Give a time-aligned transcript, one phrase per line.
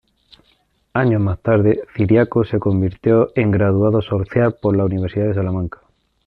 [0.95, 5.81] Años más tarde, Ciriaco se convirtió en Graduado Social por la Universidad de Salamanca.